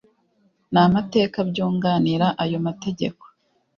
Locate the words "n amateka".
0.73-1.37